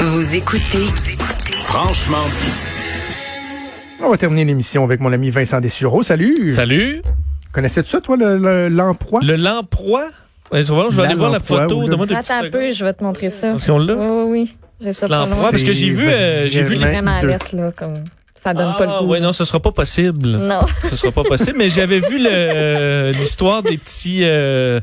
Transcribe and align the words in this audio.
Vous 0.00 0.34
écoutez 0.34 0.84
Franchement 1.62 2.24
dit. 2.30 2.52
On 4.02 4.10
va 4.10 4.16
terminer 4.16 4.44
l'émission 4.44 4.84
avec 4.84 5.00
mon 5.00 5.12
ami 5.12 5.30
Vincent 5.30 5.60
Dessureau. 5.60 6.02
Salut! 6.02 6.50
Salut. 6.50 7.02
Connaissais-tu 7.52 7.90
ça, 7.90 8.00
toi, 8.00 8.16
le- 8.16 8.38
le- 8.38 8.68
l'emploi? 8.68 9.20
Le 9.22 9.36
Lamproie. 9.36 10.08
Ouais, 10.52 10.64
je 10.64 10.72
vais 10.72 11.02
aller 11.04 11.14
voir 11.14 11.30
la 11.30 11.38
L'emploi, 11.38 11.62
photo. 11.62 11.86
Donne-moi 11.86 12.06
deux 12.06 12.14
Attends 12.14 12.44
un 12.44 12.50
peu, 12.50 12.70
je 12.72 12.84
vais 12.84 12.92
te 12.94 13.04
montrer 13.04 13.30
ça. 13.30 13.50
Parce 13.50 13.66
qu'on 13.66 13.78
l'a. 13.78 13.94
Oui, 13.94 14.06
oui, 14.08 14.24
oui. 14.30 14.56
J'ai 14.80 14.92
ça 14.92 15.06
L'emploi, 15.06 15.50
parce 15.50 15.62
que 15.62 15.72
j'ai 15.72 15.90
vu, 15.90 16.06
euh, 16.08 16.48
j'ai 16.48 16.62
vu 16.62 16.74
les- 16.76 16.80
vraiment 16.86 17.20
là, 17.20 17.38
comme 17.76 17.94
ça 18.42 18.54
donne 18.54 18.74
pas 18.78 18.86
le 18.86 18.92
Ah, 18.92 18.98
goût. 19.02 19.08
ouais, 19.08 19.20
non, 19.20 19.32
ce 19.32 19.44
sera 19.44 19.60
pas 19.60 19.72
possible. 19.72 20.28
Non. 20.28 20.60
Ce 20.84 20.96
sera 20.96 21.12
pas 21.12 21.22
possible. 21.24 21.56
Mais 21.58 21.68
j'avais 21.70 21.98
vu 22.00 22.18
le- 22.22 23.12
l'histoire 23.12 23.62
des 23.62 23.76
petits, 23.76 24.20
euh, 24.22 24.80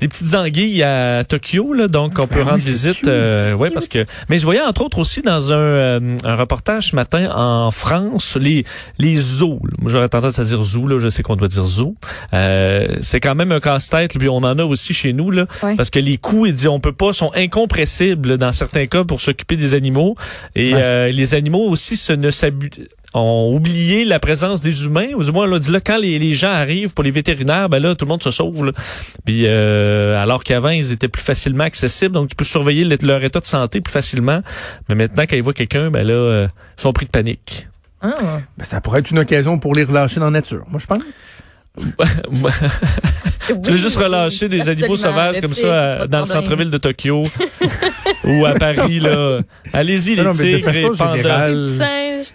des 0.00 0.08
petites 0.08 0.34
anguilles 0.34 0.82
à 0.82 1.24
Tokyo, 1.24 1.72
là. 1.72 1.88
Donc, 1.88 2.18
on 2.18 2.26
peut 2.26 2.36
Ah 2.38 2.44
oui, 2.44 2.50
rendre 2.50 2.56
visite. 2.62 3.06
euh, 3.06 3.54
ouais, 3.54 3.70
parce 3.70 3.88
que. 3.88 4.06
Mais 4.28 4.38
je 4.38 4.44
voyais 4.44 4.60
entre 4.62 4.82
autres 4.82 4.98
aussi 4.98 5.20
dans 5.22 5.52
un, 5.52 5.56
euh, 5.56 6.16
un 6.24 6.36
reportage 6.36 6.88
ce 6.90 6.96
matin 6.96 7.30
en 7.34 7.70
France 7.70 8.36
les 8.40 8.64
les 8.98 9.16
zoos. 9.16 9.60
j'aurais 9.86 10.08
tendance 10.08 10.38
à 10.38 10.44
dire 10.44 10.62
zoo. 10.62 10.86
Là, 10.86 10.98
je 10.98 11.08
sais 11.08 11.22
qu'on 11.22 11.36
doit 11.36 11.48
dire 11.48 11.64
zoo. 11.64 11.94
Euh, 12.34 12.96
c'est 13.02 13.20
quand 13.20 13.34
même 13.34 13.52
un 13.52 13.60
casse-tête. 13.60 14.16
Puis 14.18 14.28
on 14.28 14.36
en 14.36 14.58
a 14.58 14.64
aussi 14.64 14.94
chez 14.94 15.12
nous 15.12 15.30
là, 15.30 15.46
Ouais. 15.62 15.76
parce 15.76 15.90
que 15.90 15.98
les 15.98 16.18
coûts, 16.18 16.46
il 16.46 16.52
dit, 16.52 16.68
on 16.68 16.80
peut 16.80 16.92
pas, 16.92 17.12
sont 17.12 17.32
incompressibles 17.34 18.38
dans 18.38 18.52
certains 18.52 18.86
cas 18.86 19.04
pour 19.04 19.20
s'occuper 19.20 19.56
des 19.56 19.74
animaux. 19.74 20.14
Et 20.54 20.72
Ouais. 20.74 20.80
euh, 20.82 21.08
les 21.10 21.34
animaux 21.34 21.68
aussi 21.68 21.96
se 21.96 22.12
ne 22.12 22.30
s'abu- 22.30 22.70
ont 23.14 23.52
oublié 23.54 24.04
la 24.04 24.18
présence 24.18 24.60
des 24.62 24.84
humains, 24.86 25.08
ou 25.14 25.22
du 25.22 25.30
moins, 25.32 25.46
là, 25.46 25.58
dit 25.58 25.70
là, 25.70 25.80
quand 25.80 25.98
les, 25.98 26.18
les 26.18 26.32
gens 26.34 26.50
arrivent 26.52 26.94
pour 26.94 27.04
les 27.04 27.10
vétérinaires, 27.10 27.68
ben 27.68 27.78
là, 27.78 27.94
tout 27.94 28.04
le 28.06 28.08
monde 28.08 28.22
se 28.22 28.30
sauve. 28.30 28.64
Là. 28.66 28.72
Puis, 29.24 29.44
euh, 29.46 30.16
alors 30.22 30.42
qu'avant, 30.44 30.70
ils 30.70 30.92
étaient 30.92 31.08
plus 31.08 31.22
facilement 31.22 31.64
accessibles, 31.64 32.14
donc 32.14 32.30
tu 32.30 32.36
peux 32.36 32.44
surveiller 32.44 32.84
le- 32.84 32.96
leur 33.02 33.22
état 33.22 33.40
de 33.40 33.46
santé 33.46 33.80
plus 33.80 33.92
facilement. 33.92 34.40
Mais 34.88 34.94
maintenant, 34.94 35.24
quand 35.28 35.36
ils 35.36 35.42
voient 35.42 35.52
quelqu'un, 35.52 35.90
ben 35.90 36.06
là, 36.06 36.14
euh, 36.14 36.46
ils 36.78 36.80
sont 36.82 36.92
pris 36.92 37.06
de 37.06 37.10
panique. 37.10 37.66
Ah. 38.00 38.14
Ben, 38.58 38.64
ça 38.64 38.80
pourrait 38.80 39.00
être 39.00 39.10
une 39.10 39.18
occasion 39.20 39.58
pour 39.58 39.74
les 39.74 39.84
relâcher 39.84 40.18
dans 40.18 40.26
la 40.26 40.30
nature, 40.40 40.64
moi, 40.68 40.80
je 40.80 40.86
pense. 40.86 40.98
tu 43.64 43.70
veux 43.70 43.76
juste 43.76 43.96
relâcher 43.96 44.48
des 44.48 44.68
animaux 44.68 44.96
sauvages 44.96 45.40
comme 45.40 45.54
ça 45.54 46.06
dans 46.06 46.20
le 46.20 46.26
centre-ville 46.26 46.70
de 46.70 46.78
Tokyo 46.78 47.26
ou 48.24 48.44
à 48.44 48.54
Paris, 48.54 49.00
là. 49.00 49.40
Allez-y, 49.72 50.14
les 50.14 50.22
Non, 50.22 50.30
non, 50.30 50.36
mais 50.38 50.52
de 50.52 50.56
tigres, 50.58 50.70
les 50.70 50.82
pandas. 50.90 51.16
générale, 51.16 51.66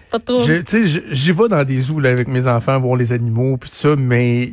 pas 0.09 0.19
trop. 0.19 0.43
Tu 0.45 0.63
sais, 0.65 1.01
j'y 1.11 1.31
vais 1.31 1.47
dans 1.47 1.63
des 1.63 1.81
zoos 1.81 1.99
là, 1.99 2.09
avec 2.09 2.27
mes 2.27 2.47
enfants, 2.47 2.79
voir 2.79 2.95
les 2.95 3.11
animaux, 3.11 3.57
puis 3.57 3.69
ça, 3.69 3.95
mais 3.95 4.51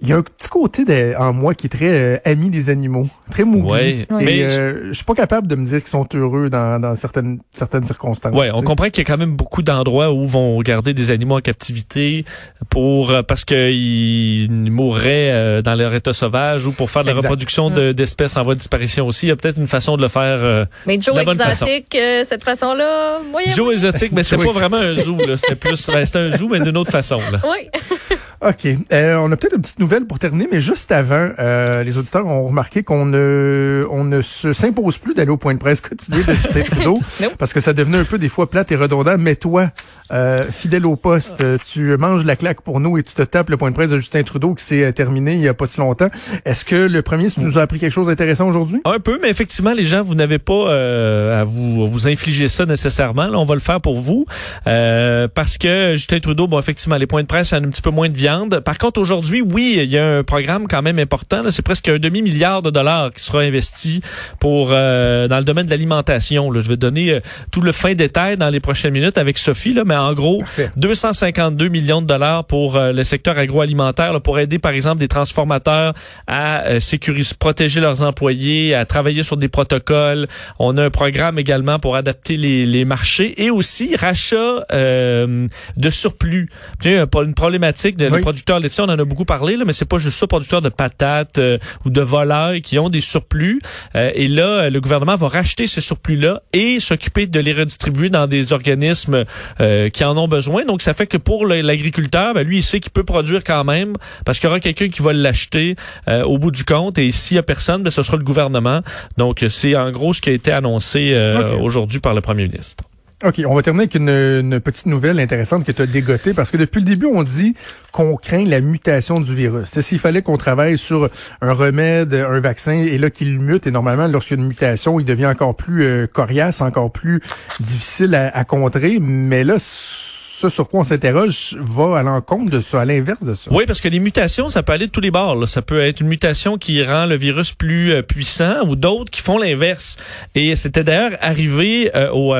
il 0.00 0.08
y 0.08 0.12
a 0.12 0.16
un 0.16 0.22
petit 0.22 0.48
côté 0.48 0.84
de, 0.84 1.14
en 1.18 1.32
moi 1.32 1.54
qui 1.54 1.66
est 1.66 1.70
très 1.70 1.88
euh, 1.90 2.18
ami 2.24 2.50
des 2.50 2.70
animaux, 2.70 3.06
très 3.30 3.42
mouru. 3.44 3.72
Ouais, 3.72 3.90
Et 3.90 4.06
mais 4.10 4.42
euh, 4.42 4.88
je 4.88 4.92
suis 4.92 5.04
pas 5.04 5.14
capable 5.14 5.46
de 5.48 5.56
me 5.56 5.66
dire 5.66 5.78
qu'ils 5.80 5.88
sont 5.88 6.06
heureux 6.14 6.48
dans, 6.50 6.80
dans 6.80 6.94
certaines 6.94 7.40
certaines 7.52 7.84
circonstances. 7.84 8.32
Ouais, 8.34 8.50
on 8.54 8.62
comprend 8.62 8.90
qu'il 8.90 8.98
y 8.98 9.06
a 9.06 9.10
quand 9.12 9.18
même 9.18 9.34
beaucoup 9.34 9.62
d'endroits 9.62 10.12
où 10.12 10.24
vont 10.26 10.60
garder 10.62 10.94
des 10.94 11.10
animaux 11.10 11.36
en 11.36 11.40
captivité 11.40 12.24
pour 12.70 13.10
euh, 13.10 13.22
parce 13.22 13.44
qu'ils 13.44 14.48
mourraient 14.70 15.30
euh, 15.32 15.62
dans 15.62 15.74
leur 15.74 15.92
état 15.94 16.12
sauvage 16.12 16.66
ou 16.66 16.72
pour 16.72 16.90
faire 16.90 17.02
de 17.02 17.08
la 17.08 17.12
Exact. 17.14 17.26
reproduction 17.28 17.70
de- 17.70 17.92
d'espèces 17.92 18.36
en 18.36 18.44
voie 18.44 18.54
de 18.54 18.58
disparition 18.60 19.06
aussi. 19.06 19.26
Il 19.26 19.28
y 19.30 19.32
a 19.32 19.36
peut-être 19.36 19.58
une 19.58 19.66
façon 19.66 19.96
de 19.96 20.02
le 20.02 20.08
faire. 20.08 20.38
Euh, 20.42 20.64
Mais 20.86 21.00
Joe 21.00 21.14
de 21.14 21.18
la 21.20 21.24
bonne 21.24 21.40
exotique, 21.40 21.94
euh, 21.96 22.24
cette 22.28 22.44
façon-là. 22.44 23.18
Joe 23.48 23.72
exotique, 23.72 24.12
mais 24.12 24.22
c'était 24.22 24.44
pas 24.44 24.52
vraiment 24.52 24.76
un 24.76 24.94
zoo. 24.94 25.16
là. 25.26 25.36
C'était 25.36 25.56
plus, 25.56 25.86
ben, 25.88 26.06
c'était 26.06 26.18
un 26.20 26.30
zoo 26.36 26.48
mais 26.48 26.60
d'une 26.60 26.76
autre 26.76 26.90
façon. 26.92 27.18
Là. 27.32 27.40
Oui. 27.44 27.68
OK. 28.40 28.68
Euh, 28.92 29.16
on 29.16 29.32
a 29.32 29.36
peut-être 29.36 29.56
une 29.56 29.62
petite 29.62 29.80
nouvelle 29.80 30.04
pour 30.06 30.18
terminer, 30.18 30.48
mais 30.50 30.60
juste 30.60 30.92
avant, 30.92 31.28
euh, 31.38 31.82
les 31.82 31.98
auditeurs 31.98 32.26
ont 32.26 32.46
remarqué 32.46 32.84
qu'on 32.84 33.04
ne, 33.04 33.82
on 33.90 34.04
ne 34.04 34.22
se 34.22 34.52
s'impose 34.52 34.98
plus 34.98 35.14
d'aller 35.14 35.30
au 35.30 35.36
point 35.36 35.54
de 35.54 35.58
presse 35.58 35.80
quotidien 35.80 36.18
de 36.18 36.32
Justin 36.34 36.62
Trudeau, 36.70 36.98
Non. 37.20 37.30
parce 37.36 37.52
que 37.52 37.60
ça 37.60 37.72
devenait 37.72 37.98
un 37.98 38.04
peu 38.04 38.18
des 38.18 38.28
fois 38.28 38.48
plate 38.48 38.70
et 38.70 38.76
redondant. 38.76 39.16
Mais 39.18 39.34
toi, 39.34 39.70
euh, 40.12 40.38
fidèle 40.52 40.86
au 40.86 40.94
poste, 40.94 41.42
euh, 41.42 41.58
tu 41.70 41.96
manges 41.96 42.24
la 42.24 42.36
claque 42.36 42.60
pour 42.60 42.78
nous 42.80 42.96
et 42.96 43.02
tu 43.02 43.12
te 43.14 43.22
tapes 43.22 43.50
le 43.50 43.56
point 43.56 43.70
de 43.70 43.74
presse 43.74 43.90
de 43.90 43.98
Justin 43.98 44.22
Trudeau 44.22 44.54
qui 44.54 44.64
s'est 44.64 44.84
euh, 44.84 44.92
terminé 44.92 45.34
il 45.34 45.40
y 45.40 45.48
a 45.48 45.54
pas 45.54 45.66
si 45.66 45.80
longtemps. 45.80 46.08
Est-ce 46.44 46.64
que 46.64 46.76
le 46.76 47.02
premier 47.02 47.26
nous 47.38 47.58
a 47.58 47.62
appris 47.62 47.78
quelque 47.80 47.92
chose 47.92 48.06
d'intéressant 48.06 48.48
aujourd'hui? 48.48 48.80
Un 48.84 49.00
peu, 49.00 49.18
mais 49.20 49.30
effectivement, 49.30 49.72
les 49.72 49.84
gens, 49.84 50.02
vous 50.02 50.14
n'avez 50.14 50.38
pas 50.38 50.52
euh, 50.70 51.40
à 51.40 51.44
vous 51.44 51.82
à 51.82 51.90
vous 51.90 52.06
infliger 52.06 52.46
ça 52.48 52.66
nécessairement. 52.66 53.26
Là, 53.26 53.38
on 53.38 53.44
va 53.44 53.54
le 53.54 53.60
faire 53.60 53.80
pour 53.80 54.00
vous 54.00 54.24
euh, 54.66 55.26
parce 55.32 55.58
que 55.58 55.94
Justin 55.94 56.20
Trudeau, 56.20 56.46
bon, 56.46 56.58
effectivement, 56.58 56.96
les 56.96 57.06
points 57.06 57.22
de 57.22 57.26
presse, 57.26 57.50
il 57.50 57.54
y 57.56 57.58
en 57.58 57.64
a 57.64 57.66
un 57.66 57.70
petit 57.70 57.82
peu 57.82 57.90
moins 57.90 58.08
de 58.08 58.14
viande. 58.28 58.60
Par 58.60 58.78
contre, 58.78 59.00
aujourd'hui, 59.00 59.40
oui, 59.40 59.78
il 59.78 59.90
y 59.90 59.98
a 59.98 60.18
un 60.18 60.22
programme 60.22 60.66
quand 60.68 60.82
même 60.82 60.98
important. 60.98 61.42
C'est 61.50 61.64
presque 61.64 61.88
un 61.88 61.98
demi 61.98 62.22
milliard 62.22 62.62
de 62.62 62.70
dollars 62.70 63.10
qui 63.14 63.22
sera 63.22 63.40
investi 63.40 64.00
pour 64.38 64.70
euh, 64.72 65.28
dans 65.28 65.38
le 65.38 65.44
domaine 65.44 65.66
de 65.66 65.70
l'alimentation. 65.70 66.52
Je 66.52 66.68
vais 66.68 66.76
donner 66.76 67.12
euh, 67.12 67.20
tout 67.50 67.60
le 67.60 67.72
fin 67.72 67.94
détail 67.94 68.36
dans 68.36 68.50
les 68.50 68.60
prochaines 68.60 68.92
minutes 68.92 69.18
avec 69.18 69.38
Sophie, 69.38 69.72
là, 69.72 69.84
mais 69.84 69.96
en 69.96 70.12
gros, 70.12 70.40
Parfait. 70.40 70.70
252 70.76 71.68
millions 71.68 72.02
de 72.02 72.06
dollars 72.06 72.44
pour 72.44 72.76
euh, 72.76 72.92
le 72.92 73.04
secteur 73.04 73.38
agroalimentaire, 73.38 74.12
là, 74.12 74.20
pour 74.20 74.38
aider 74.38 74.58
par 74.58 74.72
exemple 74.72 74.98
des 74.98 75.08
transformateurs 75.08 75.94
à 76.26 76.64
euh, 76.66 76.80
sécuriser, 76.80 77.34
protéger 77.38 77.80
leurs 77.80 78.02
employés, 78.02 78.74
à 78.74 78.84
travailler 78.84 79.22
sur 79.22 79.36
des 79.36 79.48
protocoles. 79.48 80.26
On 80.58 80.76
a 80.76 80.84
un 80.84 80.90
programme 80.90 81.38
également 81.38 81.78
pour 81.78 81.96
adapter 81.96 82.36
les, 82.36 82.66
les 82.66 82.84
marchés 82.84 83.42
et 83.42 83.50
aussi 83.50 83.96
rachat 83.96 84.66
euh, 84.72 85.48
de 85.76 85.90
surplus. 85.90 86.50
Tu 86.80 86.90
sais, 86.90 87.04
une 87.24 87.34
problématique 87.34 87.96
de 87.96 88.08
Oui. 88.08 88.17
Les 88.18 88.22
producteurs 88.22 88.60
laitiers, 88.60 88.84
on 88.84 88.88
en 88.88 88.98
a 88.98 89.04
beaucoup 89.04 89.24
parlé, 89.24 89.56
là, 89.56 89.64
mais 89.64 89.72
c'est 89.72 89.88
pas 89.88 89.98
juste 89.98 90.18
ça, 90.18 90.26
producteurs 90.26 90.62
de 90.62 90.68
patates 90.68 91.38
euh, 91.38 91.58
ou 91.84 91.90
de 91.90 92.00
volailles 92.00 92.62
qui 92.62 92.78
ont 92.78 92.88
des 92.88 93.00
surplus. 93.00 93.60
Euh, 93.96 94.10
et 94.14 94.28
là, 94.28 94.70
le 94.70 94.80
gouvernement 94.80 95.16
va 95.16 95.28
racheter 95.28 95.66
ces 95.66 95.80
surplus-là 95.80 96.42
et 96.52 96.80
s'occuper 96.80 97.26
de 97.26 97.40
les 97.40 97.52
redistribuer 97.52 98.08
dans 98.08 98.26
des 98.26 98.52
organismes 98.52 99.24
euh, 99.60 99.88
qui 99.90 100.04
en 100.04 100.16
ont 100.16 100.28
besoin. 100.28 100.64
Donc, 100.64 100.82
ça 100.82 100.94
fait 100.94 101.06
que 101.06 101.16
pour 101.16 101.46
l'agriculteur, 101.46 102.34
ben, 102.34 102.46
lui, 102.46 102.58
il 102.58 102.62
sait 102.62 102.80
qu'il 102.80 102.92
peut 102.92 103.04
produire 103.04 103.44
quand 103.44 103.64
même 103.64 103.94
parce 104.24 104.38
qu'il 104.38 104.48
y 104.48 104.50
aura 104.50 104.60
quelqu'un 104.60 104.88
qui 104.88 105.02
va 105.02 105.12
l'acheter 105.12 105.76
euh, 106.08 106.22
au 106.24 106.38
bout 106.38 106.50
du 106.50 106.64
compte. 106.64 106.98
Et 106.98 107.10
s'il 107.12 107.36
y 107.36 107.38
a 107.38 107.42
personne, 107.42 107.82
ben, 107.82 107.90
ce 107.90 108.02
sera 108.02 108.16
le 108.16 108.24
gouvernement. 108.24 108.80
Donc, 109.16 109.44
c'est 109.48 109.74
en 109.76 109.90
gros 109.90 110.12
ce 110.12 110.20
qui 110.20 110.30
a 110.30 110.32
été 110.32 110.52
annoncé 110.52 111.12
euh, 111.12 111.56
aujourd'hui 111.58 112.00
par 112.00 112.14
le 112.14 112.20
premier 112.20 112.46
ministre. 112.46 112.84
OK, 113.24 113.42
on 113.44 113.54
va 113.54 113.62
terminer 113.62 113.82
avec 113.84 113.96
une, 113.96 114.08
une 114.08 114.60
petite 114.60 114.86
nouvelle 114.86 115.18
intéressante 115.18 115.64
que 115.64 115.72
tu 115.72 115.82
as 115.82 115.86
dégotée 115.86 116.34
parce 116.34 116.52
que 116.52 116.56
depuis 116.56 116.78
le 116.78 116.84
début, 116.84 117.06
on 117.06 117.24
dit 117.24 117.54
qu'on 117.90 118.14
craint 118.14 118.44
la 118.44 118.60
mutation 118.60 119.18
du 119.18 119.34
virus. 119.34 119.68
C'est 119.72 119.82
S'il 119.82 119.98
fallait 119.98 120.22
qu'on 120.22 120.36
travaille 120.36 120.78
sur 120.78 121.10
un 121.40 121.52
remède, 121.52 122.14
un 122.14 122.38
vaccin, 122.38 122.74
et 122.74 122.96
là 122.96 123.10
qu'il 123.10 123.40
mute, 123.40 123.66
et 123.66 123.72
normalement, 123.72 124.06
lorsqu'il 124.06 124.36
y 124.36 124.40
a 124.40 124.42
une 124.42 124.48
mutation, 124.48 125.00
il 125.00 125.04
devient 125.04 125.26
encore 125.26 125.56
plus 125.56 125.82
euh, 125.82 126.06
coriace, 126.06 126.60
encore 126.60 126.92
plus 126.92 127.20
difficile 127.58 128.14
à, 128.14 128.28
à 128.28 128.44
contrer. 128.44 128.98
Mais 129.00 129.42
là, 129.42 129.56
ce 129.58 130.48
sur 130.48 130.68
quoi 130.68 130.80
on 130.80 130.84
s'interroge 130.84 131.56
va 131.58 131.98
à 131.98 132.02
l'encontre 132.04 132.52
de 132.52 132.60
ça, 132.60 132.82
à 132.82 132.84
l'inverse 132.84 133.24
de 133.24 133.34
ça. 133.34 133.50
Oui, 133.52 133.64
parce 133.66 133.80
que 133.80 133.88
les 133.88 133.98
mutations, 133.98 134.48
ça 134.48 134.62
peut 134.62 134.70
aller 134.72 134.86
de 134.86 134.92
tous 134.92 135.00
les 135.00 135.10
bords. 135.10 135.34
là. 135.34 135.48
Ça 135.48 135.60
peut 135.60 135.80
être 135.80 136.00
une 136.00 136.06
mutation 136.06 136.56
qui 136.56 136.84
rend 136.84 137.06
le 137.06 137.16
virus 137.16 137.50
plus 137.50 137.90
euh, 137.90 138.02
puissant 138.02 138.64
ou 138.68 138.76
d'autres 138.76 139.10
qui 139.10 139.22
font 139.22 139.38
l'inverse. 139.38 139.96
Et 140.36 140.54
c'était 140.54 140.84
d'ailleurs 140.84 141.18
arrivé 141.20 141.90
euh, 141.96 142.10
au... 142.12 142.32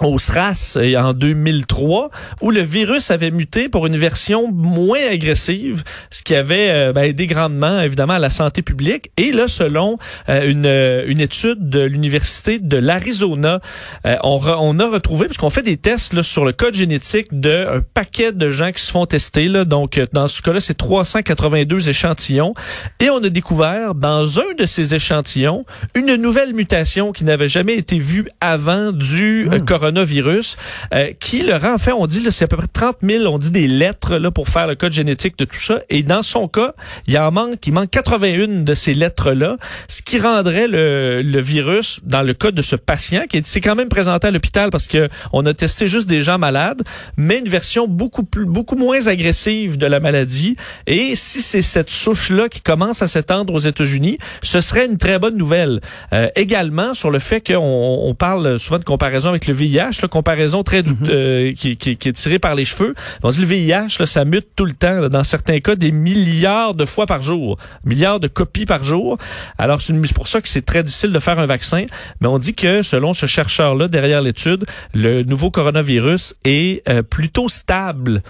au 0.00 0.18
SRAS 0.18 0.76
euh, 0.76 0.94
en 0.96 1.12
2003, 1.12 2.10
où 2.40 2.50
le 2.50 2.62
virus 2.62 3.10
avait 3.10 3.30
muté 3.30 3.68
pour 3.68 3.86
une 3.86 3.98
version 3.98 4.50
moins 4.50 5.06
agressive, 5.10 5.82
ce 6.10 6.22
qui 6.22 6.34
avait 6.34 6.70
euh, 6.70 6.92
ben, 6.92 7.02
aidé 7.02 7.26
grandement, 7.26 7.80
évidemment, 7.80 8.14
à 8.14 8.18
la 8.18 8.30
santé 8.30 8.62
publique. 8.62 9.10
Et 9.18 9.30
là, 9.32 9.46
selon 9.46 9.98
euh, 10.30 10.48
une, 10.48 10.64
euh, 10.64 11.04
une 11.06 11.20
étude 11.20 11.68
de 11.68 11.80
l'Université 11.80 12.58
de 12.58 12.78
l'Arizona, 12.78 13.60
euh, 14.06 14.16
on, 14.22 14.38
re- 14.38 14.56
on 14.60 14.78
a 14.78 14.88
retrouvé, 14.88 15.26
parce 15.26 15.36
qu'on 15.36 15.50
fait 15.50 15.62
des 15.62 15.76
tests 15.76 16.14
là, 16.14 16.22
sur 16.22 16.46
le 16.46 16.52
code 16.52 16.74
génétique 16.74 17.38
d'un 17.38 17.80
paquet 17.92 18.32
de 18.32 18.50
gens 18.50 18.72
qui 18.72 18.82
se 18.82 18.90
font 18.90 19.04
tester. 19.04 19.48
Là, 19.48 19.66
donc, 19.66 20.00
dans 20.14 20.28
ce 20.28 20.40
cas-là, 20.40 20.60
c'est 20.60 20.74
382 20.78 21.90
échantillons. 21.90 22.52
Et 23.00 23.10
on 23.10 23.22
a 23.22 23.28
découvert, 23.28 23.94
dans 23.94 24.40
un 24.40 24.54
de 24.58 24.64
ces 24.64 24.94
échantillons, 24.94 25.64
une 25.94 26.14
nouvelle 26.16 26.54
mutation 26.54 27.12
qui 27.12 27.24
n'avait 27.24 27.48
jamais 27.50 27.74
été 27.74 27.98
vue 27.98 28.26
avant 28.40 28.92
du 28.92 29.48
euh, 29.50 29.58
coronavirus, 29.80 30.56
euh, 30.94 31.12
qui 31.18 31.42
le 31.42 31.56
rend, 31.56 31.74
en 31.74 31.78
fait, 31.78 31.92
on 31.92 32.06
dit, 32.06 32.24
c'est 32.30 32.44
à 32.44 32.48
peu 32.48 32.56
près 32.56 32.66
30 32.66 32.98
000, 33.02 33.24
on 33.24 33.38
dit 33.38 33.50
des 33.50 33.66
lettres 33.66 34.16
là, 34.16 34.30
pour 34.30 34.48
faire 34.48 34.66
le 34.66 34.74
code 34.74 34.92
génétique 34.92 35.38
de 35.38 35.44
tout 35.44 35.58
ça. 35.58 35.80
Et 35.88 36.02
dans 36.02 36.22
son 36.22 36.48
cas, 36.48 36.74
il 37.06 37.18
en 37.18 37.32
manque, 37.32 37.66
il 37.66 37.72
manque 37.72 37.90
81 37.90 38.62
de 38.62 38.74
ces 38.74 38.94
lettres-là, 38.94 39.56
ce 39.88 40.02
qui 40.02 40.18
rendrait 40.18 40.68
le, 40.68 41.22
le 41.22 41.40
virus, 41.40 42.00
dans 42.04 42.22
le 42.22 42.34
cas 42.34 42.50
de 42.50 42.62
ce 42.62 42.76
patient, 42.76 43.24
qui 43.28 43.38
est, 43.38 43.46
c'est 43.46 43.60
quand 43.60 43.74
même 43.74 43.88
présenté 43.88 44.28
à 44.28 44.30
l'hôpital 44.30 44.70
parce 44.70 44.86
que 44.86 45.08
on 45.32 45.46
a 45.46 45.54
testé 45.54 45.88
juste 45.88 46.08
des 46.08 46.22
gens 46.22 46.38
malades, 46.38 46.82
mais 47.16 47.38
une 47.38 47.48
version 47.48 47.88
beaucoup 47.88 48.22
plus, 48.22 48.44
beaucoup 48.44 48.76
moins 48.76 49.06
agressive 49.06 49.78
de 49.78 49.86
la 49.86 50.00
maladie. 50.00 50.56
Et 50.86 51.16
si 51.16 51.40
c'est 51.40 51.62
cette 51.62 51.90
souche-là 51.90 52.48
qui 52.48 52.60
commence 52.60 53.02
à 53.02 53.08
s'étendre 53.08 53.54
aux 53.54 53.58
États-Unis, 53.58 54.18
ce 54.42 54.60
serait 54.60 54.86
une 54.86 54.98
très 54.98 55.18
bonne 55.18 55.36
nouvelle. 55.36 55.80
Euh, 56.12 56.28
également 56.36 56.94
sur 56.94 57.10
le 57.10 57.18
fait 57.18 57.40
qu'on 57.40 57.56
on 58.02 58.14
parle 58.14 58.58
souvent 58.58 58.78
de 58.78 58.84
comparaison 58.84 59.30
avec 59.30 59.46
le 59.46 59.54
VIH, 59.54 59.69
VIH, 59.70 60.00
là, 60.02 60.08
comparaison 60.08 60.62
très 60.62 60.82
doute- 60.82 61.08
euh, 61.08 61.52
qui, 61.52 61.76
qui, 61.76 61.96
qui 61.96 62.08
est 62.08 62.12
tirée 62.12 62.38
par 62.38 62.54
les 62.54 62.64
cheveux. 62.64 62.94
On 63.22 63.30
dit 63.30 63.40
le 63.40 63.46
VIH, 63.46 63.96
là, 63.98 64.06
ça 64.06 64.24
mute 64.24 64.48
tout 64.56 64.64
le 64.64 64.72
temps, 64.72 64.98
là, 65.00 65.08
dans 65.08 65.24
certains 65.24 65.60
cas, 65.60 65.74
des 65.76 65.92
milliards 65.92 66.74
de 66.74 66.84
fois 66.84 67.06
par 67.06 67.22
jour, 67.22 67.56
milliards 67.84 68.20
de 68.20 68.28
copies 68.28 68.66
par 68.66 68.84
jour. 68.84 69.16
Alors, 69.58 69.80
c'est 69.80 69.92
une- 69.92 70.04
c'est 70.04 70.14
pour 70.14 70.28
ça 70.28 70.40
que 70.40 70.48
c'est 70.48 70.64
très 70.64 70.82
difficile 70.82 71.12
de 71.12 71.18
faire 71.18 71.38
un 71.38 71.46
vaccin. 71.46 71.86
Mais 72.20 72.28
on 72.28 72.38
dit 72.38 72.54
que, 72.54 72.82
selon 72.82 73.12
ce 73.12 73.26
chercheur-là, 73.26 73.88
derrière 73.88 74.22
l'étude, 74.22 74.64
le 74.94 75.22
nouveau 75.22 75.50
coronavirus 75.50 76.34
est 76.44 76.82
euh, 76.88 77.02
plutôt 77.02 77.48
stable, 77.48 78.22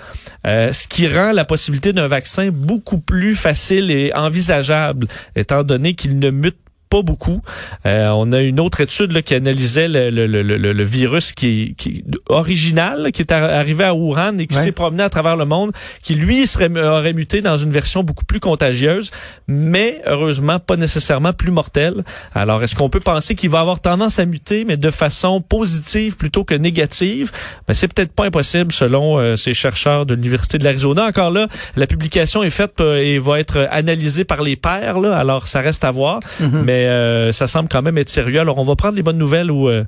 euh, 0.47 0.73
ce 0.73 0.87
qui 0.89 1.09
rend 1.09 1.33
la 1.33 1.45
possibilité 1.45 1.93
d'un 1.93 2.07
vaccin 2.07 2.51
beaucoup 2.53 2.99
plus 2.99 3.35
facile 3.35 3.91
et 3.91 4.13
envisageable, 4.15 5.07
étant 5.37 5.63
donné 5.63 5.95
qu'il 5.95 6.19
ne 6.19 6.31
mute 6.31 6.57
pas 6.91 7.03
beaucoup. 7.03 7.41
Euh, 7.87 8.09
on 8.09 8.33
a 8.33 8.41
une 8.41 8.59
autre 8.61 8.81
étude 8.81 9.13
là, 9.13 9.23
qui 9.23 9.35
analysait 9.35 9.89
le, 9.89 10.11
le, 10.11 10.27
le, 10.27 10.43
le, 10.43 10.73
le 10.73 10.83
virus 10.85 11.33
qui, 11.33 11.75
qui 11.79 12.05
original, 12.29 13.11
qui 13.13 13.23
est 13.23 13.33
ar- 13.33 13.45
arrivé 13.51 13.85
à 13.85 13.95
Wuhan 13.95 14.39
et 14.39 14.47
qui 14.47 14.57
Ouais. 14.57 14.65
s'est 14.65 14.73
promené 14.73 15.03
à 15.05 15.09
travers 15.09 15.37
le 15.37 15.45
monde, 15.45 15.71
qui 16.03 16.15
lui 16.17 16.47
serait 16.49 16.69
aurait 16.77 17.13
muté 17.13 17.41
dans 17.43 17.57
une 17.57 17.71
version 17.71 18.03
beaucoup 18.03 18.25
plus 18.25 18.41
contagieuse, 18.41 19.11
mais 19.47 20.03
heureusement 20.07 20.59
pas 20.59 20.77
nécessairement 20.77 21.33
plus 21.33 21.53
mortelle. 21.53 22.03
Alors 22.35 22.63
est-ce 22.65 22.75
qu'on 22.75 22.91
peut 22.91 23.01
penser 23.01 23.35
qu'il 23.37 23.51
va 23.51 23.61
avoir 23.61 23.81
tendance 23.81 24.19
à 24.19 24.25
muter, 24.27 24.65
mais 24.65 24.77
de 24.77 24.91
façon 24.91 25.41
positive 25.41 26.17
plutôt 26.17 26.43
que 26.45 26.55
négative? 26.55 27.31
Ben 27.69 27.75
c'est 27.75 27.87
peut-être 27.93 28.13
pas 28.13 28.25
impossible 28.27 28.73
selon 28.73 29.19
euh, 29.19 29.37
ces 29.37 29.55
chercheurs 29.55 30.07
de 30.07 30.15
l'université 30.15 30.59
de 30.59 30.65
l'Arizona. 30.65 31.07
Encore 31.07 31.31
là, 31.31 31.47
la 31.77 31.87
publication 31.87 32.43
est 32.43 32.51
faite 32.51 32.81
euh, 32.81 32.97
et 32.97 33.19
va 33.19 33.39
être 33.39 33.69
analysée 33.71 34.25
par 34.25 34.43
les 34.43 34.57
pairs. 34.57 34.99
Là, 34.99 35.17
alors 35.17 35.47
ça 35.47 35.61
reste 35.61 35.85
à 35.85 35.91
voir, 35.93 36.19
Mhm. 36.41 36.63
mais 36.65 36.80
euh, 36.89 37.33
ça 37.33 37.47
semble 37.49 37.69
quand 37.69 37.83
même 37.83 37.99
être 37.99 38.09
sérieux. 38.09 38.41
Alors 38.41 38.59
on 38.59 38.65
va 38.65 38.77
prendre 38.77 38.95
les 38.97 39.03
bonnes 39.03 39.19
nouvelles 39.19 39.51
où, 39.51 39.69
euh, 39.69 39.85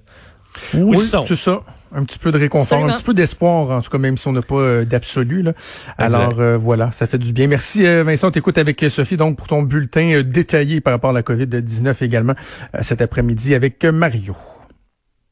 où 0.75 0.79
Oui, 0.91 0.97
ils 0.99 1.03
sont. 1.03 1.25
c'est 1.25 1.37
ça. 1.37 1.61
Un 1.95 2.05
petit 2.05 2.19
peu 2.19 2.33
de 2.33 2.39
réconfort, 2.39 2.63
Absolument. 2.79 2.89
un 2.95 2.97
petit 2.97 3.05
peu 3.05 3.13
d'espoir, 3.13 3.71
en 3.71 3.83
tout 3.83 3.91
cas, 3.91 3.99
même 3.99 4.17
si 4.17 4.27
on 4.27 4.33
n'a 4.33 4.41
pas 4.41 4.55
euh, 4.55 4.85
d'absolu. 4.87 5.43
là. 5.43 5.53
Alors 5.99 6.41
euh, 6.41 6.57
voilà, 6.57 6.91
ça 6.91 7.07
fait 7.07 7.19
du 7.19 7.35
bien. 7.35 7.49
Merci 7.49 7.87
euh, 7.87 8.03
Vincent, 8.03 8.29
on 8.29 8.31
t'écoute 8.31 8.57
avec 8.57 8.83
Sophie 8.89 9.19
donc 9.19 9.37
pour 9.37 9.47
ton 9.47 9.63
bulletin 9.63 10.11
euh, 10.15 10.23
détaillé 10.23 10.81
par 10.81 10.95
rapport 10.95 11.11
à 11.11 11.13
la 11.13 11.21
COVID-19 11.23 12.03
également 12.03 12.35
euh, 12.75 12.79
cet 12.81 13.03
après-midi 13.03 13.55
avec 13.55 13.85
euh, 13.85 13.93
Mario. 13.93 14.35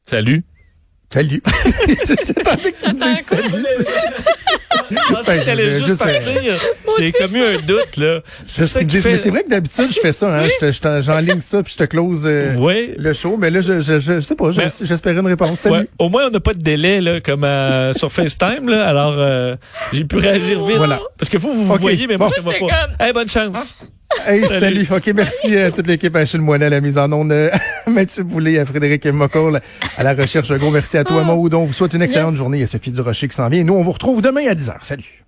Salut. 0.05 0.43
Salut. 1.13 1.41
J'attendais 2.07 2.71
que 2.71 2.83
tu 2.83 2.93
me 2.93 3.01
Attends, 3.01 3.11
dises 3.11 3.25
quoi? 3.27 3.37
salut. 3.37 3.65
Je 4.91 5.13
pensais 5.13 5.39
que 5.39 5.45
t'allais 5.45 5.71
je- 5.71 5.77
juste 5.85 5.97
partir. 5.99 6.31
C'est 6.97 7.11
comme 7.11 7.35
eu 7.35 7.43
un 7.43 7.57
doute, 7.61 7.97
là. 7.97 8.21
C'est 8.45 8.65
ça 8.65 8.83
qui 8.83 8.95
Mais 9.03 9.17
c'est 9.17 9.29
vrai 9.29 9.43
que 9.43 9.49
d'habitude, 9.49 9.87
je 9.93 9.99
fais 9.99 10.13
ça. 10.13 10.27
Hein, 10.33 10.47
J'enligne 11.01 11.41
ça 11.41 11.61
puis 11.63 11.73
je 11.73 11.77
te 11.83 11.83
close 11.89 12.21
euh, 12.25 12.55
Oui. 12.57 12.93
le 12.97 13.11
show. 13.13 13.35
Mais 13.37 13.49
là, 13.49 13.59
je, 13.61 13.81
je, 13.81 13.99
je, 13.99 14.13
je 14.15 14.19
sais 14.21 14.35
pas, 14.35 14.51
j'espérais 14.51 15.19
une 15.19 15.27
réponse. 15.27 15.59
Salut. 15.59 15.75
Ouais. 15.75 15.87
Au 15.99 16.09
moins, 16.09 16.27
on 16.27 16.29
n'a 16.31 16.39
pas 16.39 16.53
de 16.53 16.61
délai 16.61 17.01
là, 17.01 17.19
comme 17.19 17.43
euh, 17.43 17.93
sur 17.95 18.09
FaceTime. 18.11 18.69
Là. 18.69 18.87
Alors, 18.87 19.15
euh, 19.17 19.55
j'ai 19.91 20.05
pu 20.05 20.15
réagir 20.17 20.63
vite. 20.65 20.77
Voilà. 20.77 20.97
Parce 21.17 21.29
que 21.29 21.37
vous, 21.37 21.51
vous 21.53 21.65
vous 21.65 21.75
voyez, 21.75 22.07
mais 22.07 22.17
moi, 22.17 22.29
je 22.33 22.39
ne 22.39 22.43
vois 22.43 22.53
pas. 22.53 22.59
comme- 22.59 22.95
Hey, 23.07 23.11
bonne 23.13 23.29
chance. 23.29 23.75
Hey, 24.27 24.41
Salut. 24.41 24.59
salut. 24.59 24.87
OK, 24.91 25.07
merci 25.15 25.55
à 25.57 25.71
toute 25.71 25.87
l'équipe, 25.87 26.13
à 26.15 26.19
Achille 26.19 26.41
Moinet 26.41 26.65
à 26.65 26.69
la 26.69 26.81
mise 26.81 26.97
en 26.97 27.09
onde, 27.13 27.31
euh, 27.31 27.49
Mathieu 27.93 28.23
Boulay, 28.23 28.59
à 28.59 28.65
Frédéric 28.65 29.05
Mocoll 29.07 29.61
à 29.97 30.03
la 30.03 30.13
recherche. 30.13 30.49
Un 30.51 30.57
gros 30.57 30.71
merci 30.71 30.97
à 30.97 31.03
toi, 31.03 31.23
Maud. 31.23 31.53
On 31.53 31.65
vous 31.65 31.73
souhaite 31.73 31.93
une 31.93 32.01
excellente 32.01 32.31
Yes. 32.31 32.37
journée. 32.39 32.57
Il 32.57 32.61
y 32.61 32.63
a 32.63 32.67
Sophie 32.67 32.91
Durocher 32.91 33.27
qui 33.27 33.35
s'en 33.35 33.49
vient. 33.49 33.63
Nous, 33.63 33.73
on 33.73 33.81
vous 33.83 33.91
retrouve 33.91 34.21
demain 34.21 34.47
à 34.47 34.53
10h. 34.55 34.75
Salut. 34.81 35.20